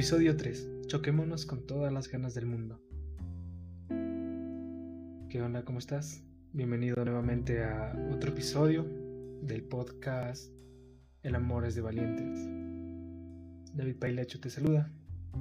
[0.00, 0.86] Episodio 3.
[0.86, 2.80] Choquémonos con todas las ganas del mundo.
[5.28, 5.62] ¿Qué onda?
[5.66, 6.24] ¿Cómo estás?
[6.54, 8.86] Bienvenido nuevamente a otro episodio
[9.42, 10.50] del podcast
[11.22, 12.48] El amor es de valientes.
[13.74, 14.90] David Pailacho te saluda.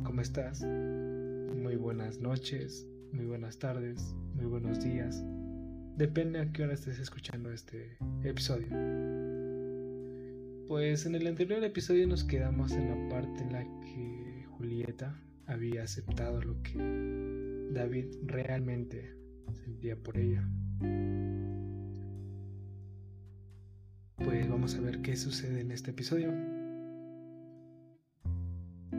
[0.03, 0.61] ¿Cómo estás?
[0.61, 5.23] Muy buenas noches, muy buenas tardes, muy buenos días.
[5.95, 8.67] Depende a qué hora estés escuchando este episodio.
[10.67, 14.28] Pues en el anterior episodio nos quedamos en la parte en la que
[14.59, 15.15] Julieta
[15.47, 16.77] había aceptado lo que
[17.71, 19.15] David realmente
[19.53, 20.45] sentía por ella.
[24.17, 26.33] Pues vamos a ver qué sucede en este episodio.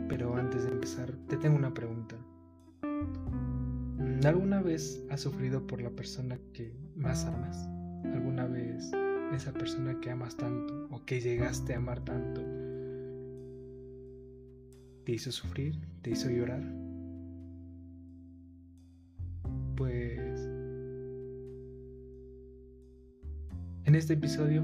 [0.09, 2.16] Pero antes de empezar, te tengo una pregunta.
[4.24, 7.68] ¿Alguna vez has sufrido por la persona que más amas?
[8.15, 8.90] ¿Alguna vez
[9.34, 12.40] esa persona que amas tanto o que llegaste a amar tanto
[15.11, 16.63] te hizo sufrir, te hizo llorar?
[19.77, 20.41] Pues
[23.87, 24.63] en este episodio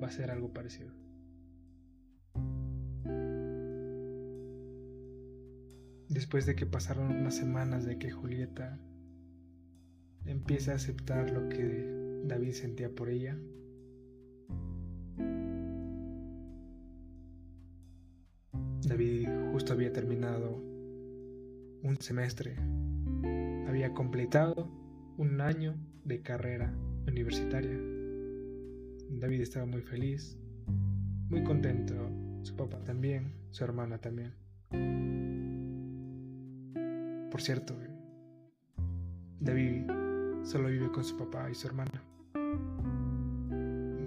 [0.00, 0.92] va a ser algo parecido.
[6.08, 8.78] Después de que pasaron unas semanas de que Julieta
[10.24, 13.36] empieza a aceptar lo que David sentía por ella,
[19.70, 20.56] Había terminado
[21.84, 22.56] un semestre,
[23.68, 24.68] había completado
[25.16, 26.74] un año de carrera
[27.06, 27.78] universitaria.
[29.10, 30.36] David estaba muy feliz,
[31.28, 31.94] muy contento,
[32.42, 34.34] su papá también, su hermana también.
[37.30, 37.76] Por cierto,
[39.38, 39.86] David
[40.42, 42.02] solo vive con su papá y su hermana.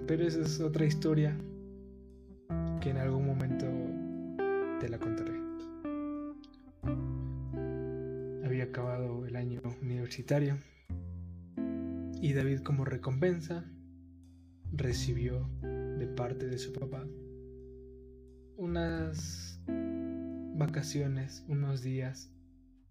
[0.06, 1.34] Pero esa es otra historia
[2.82, 3.66] que en algún momento
[4.78, 5.33] te la contaré.
[12.20, 13.64] Y David como recompensa
[14.70, 17.06] recibió de parte de su papá
[18.56, 19.60] unas
[20.56, 22.30] vacaciones, unos días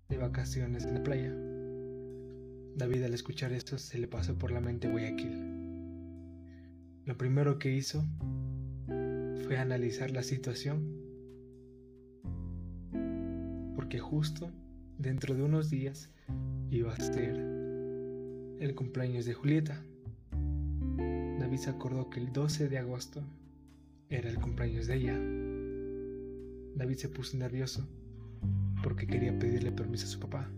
[0.09, 1.33] de vacaciones en la playa.
[2.75, 5.53] David al escuchar esto se le pasó por la mente Guayaquil.
[7.05, 8.03] Lo primero que hizo
[8.87, 11.03] fue analizar la situación
[13.75, 14.51] porque justo
[14.97, 16.09] dentro de unos días
[16.73, 17.35] iba a ser
[18.59, 19.83] el cumpleaños de Julieta.
[21.39, 23.21] David se acordó que el 12 de agosto
[24.09, 25.19] era el cumpleaños de ella.
[26.75, 27.87] David se puso nervioso
[28.81, 30.49] porque quería pedirle permiso a su papá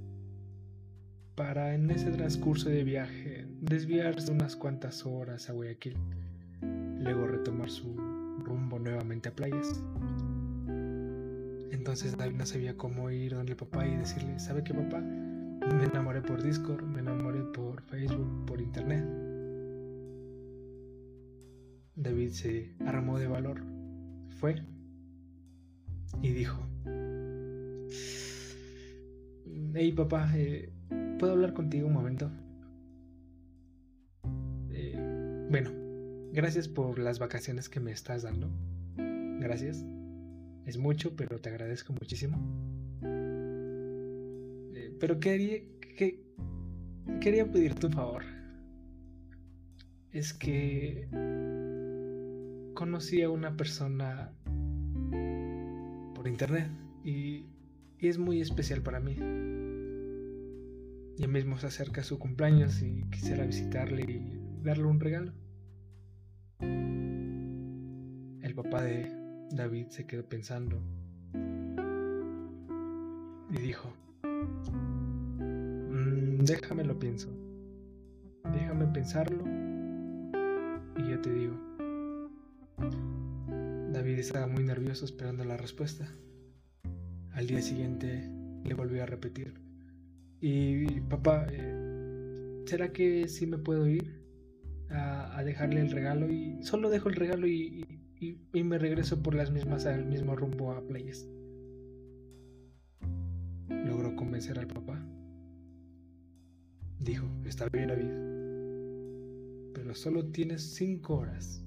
[1.36, 5.98] para en ese transcurso de viaje desviarse unas cuantas horas a Guayaquil,
[6.62, 7.94] luego retomar su
[8.46, 9.82] rumbo nuevamente a playas.
[11.72, 15.04] Entonces David no sabía cómo ir donde papá y decirle, ¿sabe qué papá?
[15.74, 19.04] Me enamoré por Discord, me enamoré por Facebook, por Internet.
[21.96, 23.62] David se armó de valor,
[24.40, 24.62] fue
[26.22, 26.60] y dijo,
[29.74, 30.72] hey papá, eh,
[31.20, 32.32] ¿puedo hablar contigo un momento?
[34.70, 35.72] Eh, bueno,
[36.32, 38.50] gracias por las vacaciones que me estás dando.
[39.40, 39.86] Gracias.
[40.66, 42.38] Es mucho, pero te agradezco muchísimo.
[45.06, 45.60] Pero quería,
[45.96, 46.20] que,
[47.22, 48.24] quería pedirte un favor.
[50.10, 51.08] Es que
[52.74, 54.34] conocí a una persona
[56.16, 56.72] por internet
[57.04, 57.46] y,
[58.00, 59.14] y es muy especial para mí.
[61.18, 65.34] Ya mismo se acerca su cumpleaños y quisiera visitarle y darle un regalo.
[68.42, 69.16] El papá de
[69.52, 70.82] David se quedó pensando
[73.52, 73.94] y dijo,
[76.46, 77.30] déjame lo pienso,
[78.54, 79.44] déjame pensarlo
[80.98, 81.56] y yo te digo.
[83.92, 86.08] David estaba muy nervioso esperando la respuesta.
[87.34, 88.30] Al día siguiente
[88.64, 89.66] le volvió a repetir,
[90.42, 94.22] y papá, eh, ¿será que sí me puedo ir
[94.90, 96.32] a, dejarle el regalo?
[96.32, 98.02] Y solo dejo el regalo y,
[98.54, 101.28] me regreso por las mismas al mismo rumbo a playas.
[103.70, 105.04] Logró convencer al papá.
[107.06, 108.10] Dijo, está bien David,
[109.74, 111.64] pero solo tienes cinco horas.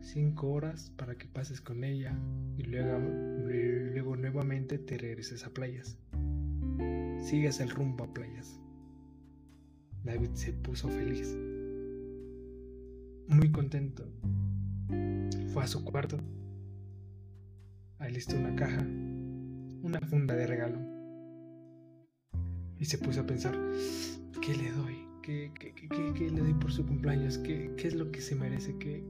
[0.00, 2.18] Cinco horas para que pases con ella
[2.56, 5.96] y luego, luego nuevamente te regreses a playas
[7.22, 8.58] sigues el rumbo a playas.
[10.04, 11.36] David se puso feliz,
[13.28, 14.08] muy contento.
[15.52, 16.18] Fue a su cuarto,
[17.98, 18.84] alistó una caja
[19.82, 20.89] una funda de regalo.
[22.80, 23.54] Y se puso a pensar,
[24.40, 25.06] ¿qué le doy?
[25.22, 27.36] ¿Qué, qué, le doy por su cumpleaños?
[27.36, 28.74] ¿Qué, es lo que se merece?
[28.78, 29.04] ¿Qué,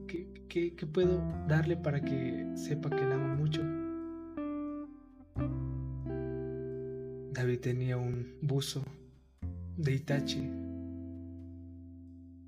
[0.49, 3.61] qué, puedo darle para que sepa que la amo mucho?
[7.33, 8.83] David tenía un buzo
[9.77, 10.49] de Itachi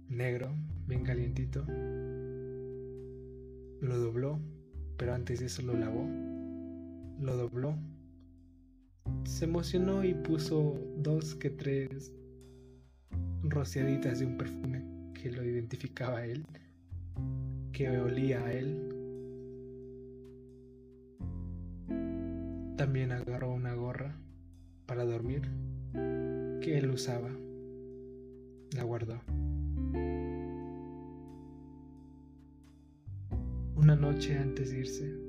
[0.09, 0.53] negro,
[0.87, 1.65] bien calientito.
[3.79, 4.39] Lo dobló,
[4.97, 6.05] pero antes de eso lo lavó.
[7.19, 7.77] Lo dobló.
[9.25, 12.13] Se emocionó y puso dos que tres
[13.43, 14.83] rociaditas de un perfume
[15.13, 16.45] que lo identificaba a él,
[17.71, 18.89] que olía a él.
[22.77, 24.15] También agarró una gorra
[24.85, 25.41] para dormir
[25.93, 27.29] que él usaba.
[28.71, 29.21] La guardó.
[33.75, 35.22] Una noche antes de irse,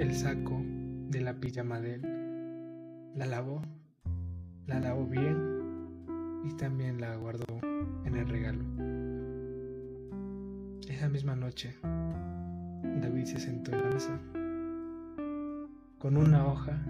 [0.00, 0.62] el saco
[1.10, 2.02] de la pijama de él,
[3.14, 3.60] la lavó,
[4.66, 7.44] la lavó bien y también la guardó
[8.06, 8.64] en el regalo.
[10.88, 14.18] Esa misma noche, David se sentó en la mesa
[15.98, 16.82] con una hoja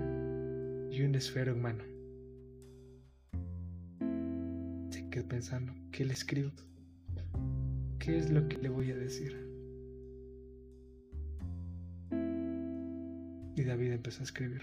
[0.93, 1.85] y un esfero en mano.
[5.11, 6.53] quedé pensando, ¿qué le escribo?
[7.99, 9.50] ¿Qué es lo que le voy a decir?
[13.71, 14.63] David empezó a escribir.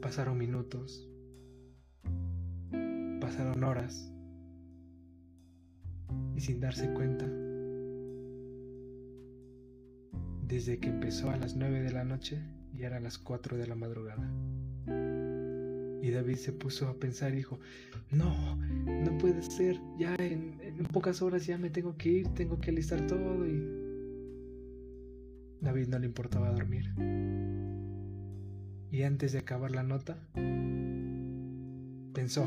[0.00, 1.06] Pasaron minutos,
[3.20, 4.10] pasaron horas,
[6.34, 7.26] y sin darse cuenta,
[10.46, 12.42] desde que empezó a las 9 de la noche
[12.72, 14.26] y era a las 4 de la madrugada.
[14.86, 17.60] Y David se puso a pensar y dijo,
[18.10, 20.56] no, no puede ser, ya en,
[20.90, 23.83] pocas horas ya me tengo que ir, tengo que alistar todo y...
[25.64, 26.92] David no le importaba dormir.
[28.90, 30.18] Y antes de acabar la nota,
[32.12, 32.46] pensó,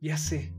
[0.00, 0.52] ya sé,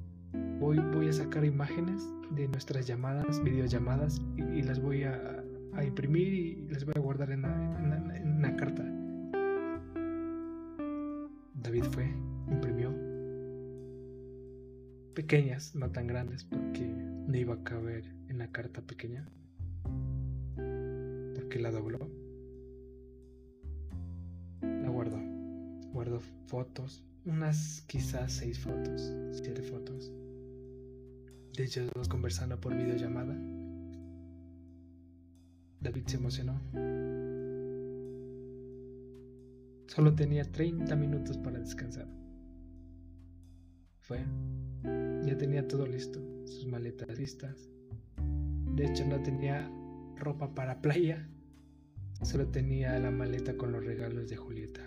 [0.60, 5.44] voy, a sacar imágenes de nuestras llamadas, videollamadas, y, las voy a,
[5.86, 8.84] imprimir y las voy a guardar en una carta.
[11.54, 12.12] David fue,
[12.52, 12.94] imprimió.
[15.14, 19.30] Pequeñas, no tan grandes, porque no iba a caber en la carta pequeña.
[21.50, 21.98] Porque la dobló.
[24.62, 25.18] La guardó.
[25.92, 30.13] Guardó fotos, unas quizás seis fotos, siete fotos.
[31.57, 33.36] De ellos dos conversando por videollamada.
[35.81, 36.62] David se emocionó
[39.88, 42.07] Solo tenía 30 minutos para descansar.
[44.02, 44.19] Fue.
[45.25, 47.72] Ya tenía todo listo, sus maletas listas.
[48.75, 49.68] De hecho, no tenía
[50.16, 51.28] ropa para playa.
[52.21, 54.81] Solo tenía la maleta con los regalos de Julieta.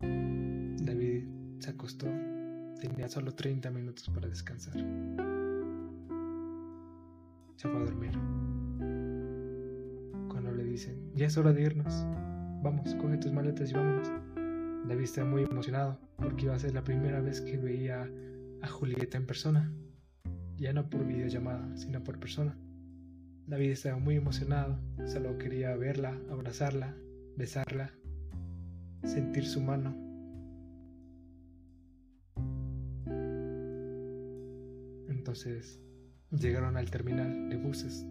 [0.00, 1.24] David
[1.58, 2.06] se acostó.
[2.80, 4.74] Tenía solo 30 minutos para descansar.
[7.56, 8.12] Se fue a dormir
[10.78, 12.06] dicen, ya es hora de irnos.
[12.62, 14.08] Vamos, coge tus maletas y vámonos.
[14.86, 18.08] David estaba muy emocionado porque iba a ser la primera vez que veía
[18.62, 19.72] a Julieta en persona.
[20.58, 22.56] Ya no por videollamada, sino por persona.
[23.46, 26.94] David estaba muy emocionado, solo quería verla, abrazarla,
[27.36, 27.92] besarla,
[29.04, 29.94] sentir su mano.
[35.08, 35.80] Entonces
[36.30, 38.04] llegaron al terminal de buses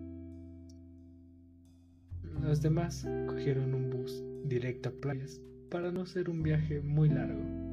[2.47, 7.66] los demás cogieron un bus directo a playas para no ser un viaje muy largo.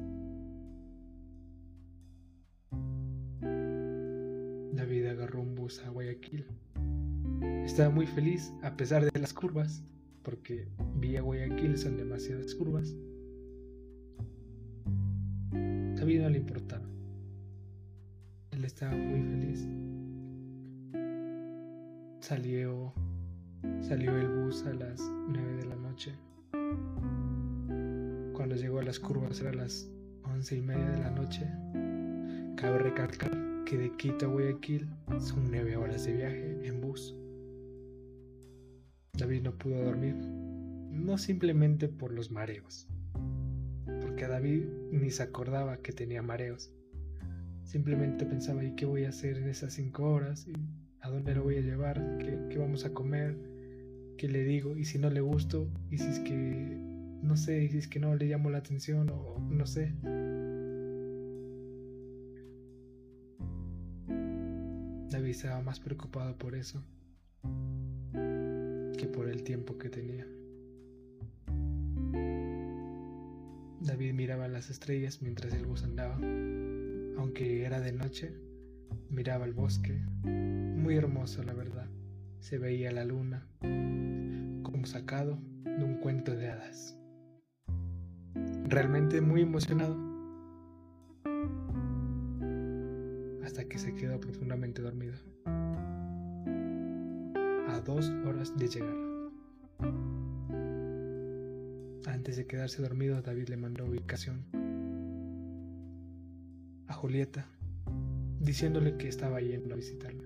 [4.75, 6.45] David agarró un bus a Guayaquil.
[7.63, 9.83] Estaba muy feliz a pesar de las curvas,
[10.23, 12.95] porque vía Guayaquil son demasiadas curvas.
[15.51, 16.85] David no le importaba.
[18.51, 19.67] Él estaba muy feliz.
[22.19, 22.93] Salió
[23.81, 26.15] Salió el bus a las 9 de la noche.
[28.33, 29.87] Cuando llegó a las curvas era las
[30.23, 31.47] 11 y media de la noche.
[32.55, 34.87] Cabe recalcar que de Quito a Guayaquil
[35.19, 37.15] son 9 horas de viaje en bus.
[39.13, 42.87] David no pudo dormir, no simplemente por los mareos,
[44.01, 46.71] porque David ni se acordaba que tenía mareos.
[47.63, 50.47] Simplemente pensaba, ¿y qué voy a hacer en esas 5 horas?
[50.47, 50.53] ¿Y
[51.01, 52.17] ¿A dónde lo voy a llevar?
[52.19, 53.35] ¿Qué, ¿Qué, vamos a comer?
[54.17, 54.75] ¿Qué le digo?
[54.75, 55.67] ¿Y si no le gusto?
[55.89, 56.79] ¿Y si es que,
[57.21, 59.93] no sé, y si es que no le llamo la atención o no sé?
[65.31, 66.83] Estaba más preocupado por eso
[68.97, 70.25] que por el tiempo que tenía.
[73.81, 76.15] David miraba las estrellas mientras el bus andaba.
[77.17, 78.33] Aunque era de noche,
[79.09, 81.89] miraba el bosque, muy hermoso la verdad.
[82.39, 86.97] Se veía la luna, como sacado de un cuento de hadas.
[88.67, 90.04] Realmente muy emocionado.
[93.55, 95.13] Hasta que se quedó profundamente dormido.
[97.69, 98.93] A dos horas de llegar.
[102.05, 104.43] Antes de quedarse dormido, David le mandó ubicación
[106.87, 107.45] a Julieta,
[108.41, 110.25] diciéndole que estaba yendo a visitarla.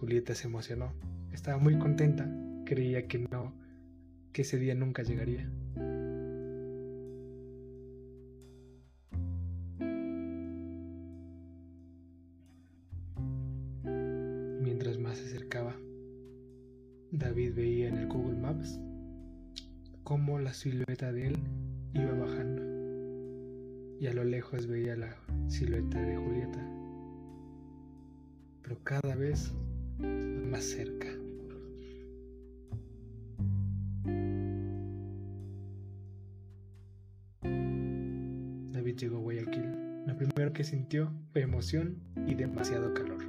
[0.00, 0.94] Julieta se emocionó,
[1.34, 2.26] estaba muy contenta,
[2.64, 3.52] creía que no,
[4.32, 5.50] que ese día nunca llegaría.
[21.94, 22.62] Iba bajando
[24.00, 25.16] y a lo lejos veía la
[25.48, 26.66] silueta de Julieta,
[28.62, 29.52] pero cada vez
[29.98, 31.08] más cerca.
[38.72, 39.84] David llegó a Guayaquil.
[40.06, 41.96] Lo primero que sintió fue emoción
[42.26, 43.24] y demasiado calor.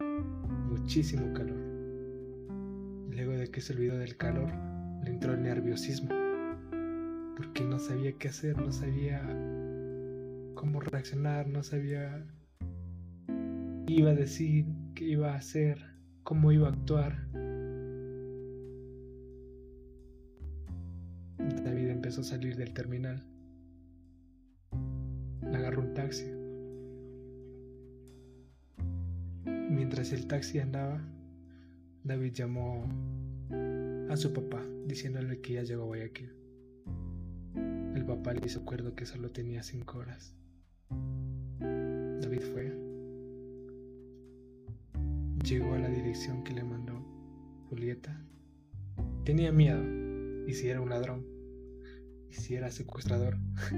[0.68, 1.58] Muchísimo calor.
[3.10, 4.50] Luego de que se olvidó del calor,
[5.04, 6.08] le entró el nerviosismo,
[7.38, 9.22] porque no sabía qué hacer, no sabía
[10.54, 12.26] cómo reaccionar, no sabía
[13.86, 14.66] qué iba a decir,
[14.96, 15.78] qué iba a hacer,
[16.24, 17.28] cómo iba a actuar.
[21.38, 23.24] David empezó a salir del terminal.
[25.54, 26.26] Agarró un taxi.
[29.46, 31.00] Mientras el taxi andaba,
[32.02, 32.84] David llamó
[34.10, 36.37] a su papá diciéndole que ya llegó a Guayaquil.
[37.94, 40.34] El papá le hizo acuerdo que solo tenía cinco horas.
[41.60, 42.72] David fue.
[45.44, 46.94] Llegó a la dirección que le mandó
[47.68, 48.20] Julieta.
[49.24, 49.82] Tenía miedo.
[50.46, 51.26] ¿Y si era un ladrón?
[52.30, 53.36] ¿Y si era secuestrador?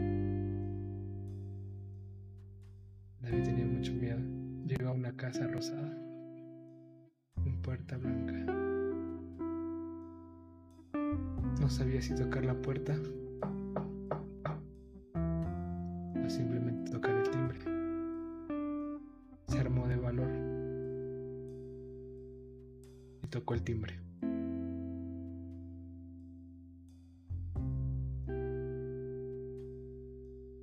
[3.21, 4.21] David tenía mucho miedo.
[4.67, 5.97] Llegó a una casa rosada,
[7.45, 8.35] en puerta blanca.
[11.61, 12.97] No sabía si tocar la puerta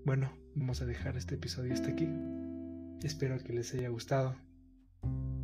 [0.03, 2.07] Bueno, vamos a dejar este episodio hasta aquí.
[3.03, 4.35] Espero que les haya gustado.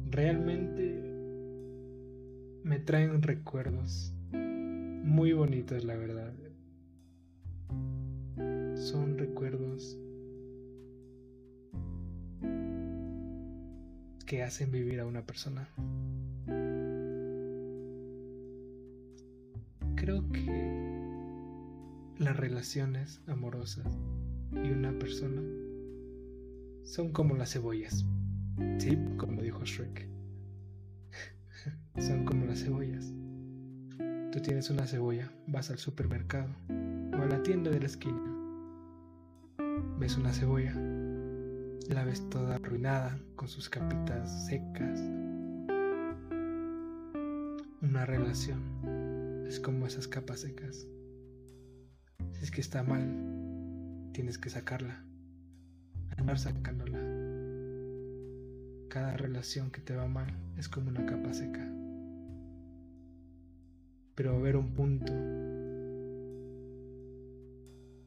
[0.09, 1.01] Realmente
[2.63, 6.33] me traen recuerdos muy bonitos, la verdad.
[8.75, 9.97] Son recuerdos
[14.25, 15.67] que hacen vivir a una persona.
[20.03, 20.51] Creo que
[22.17, 23.87] las relaciones amorosas
[24.51, 25.41] y una persona
[26.83, 28.05] son como las cebollas.
[28.79, 30.09] Sí, como dijo Shrek.
[31.99, 33.13] son como las cebollas.
[34.33, 38.21] Tú tienes una cebolla, vas al supermercado o a la tienda de la esquina.
[39.99, 40.73] Ves una cebolla,
[41.87, 44.99] la ves toda arruinada, con sus capitas secas.
[47.81, 48.82] Una relación
[49.53, 50.87] es como esas capas secas.
[52.31, 55.05] Si es que está mal, tienes que sacarla,
[56.17, 56.97] andar sacándola.
[58.89, 61.71] Cada relación que te va mal es como una capa seca
[64.15, 65.13] pero va a haber un punto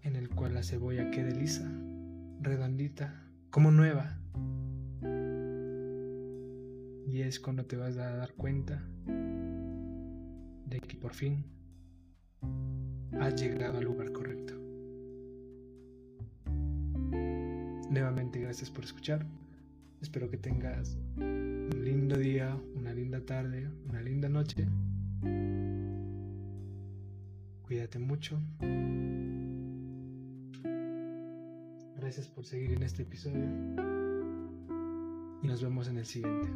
[0.02, 1.70] en el cual la cebolla quede lisa,
[2.40, 4.18] redondita, como nueva.
[7.06, 8.84] Y es cuando te vas a dar cuenta
[10.66, 11.44] de que por fin
[13.20, 14.54] has llegado al lugar correcto.
[17.90, 19.26] Nuevamente gracias por escuchar.
[20.02, 24.66] Espero que tengas un lindo día, una linda tarde, una linda noche.
[27.62, 28.40] Cuídate mucho.
[31.96, 33.44] Gracias por seguir en este episodio.
[35.42, 36.48] Y nos vemos en el siguiente.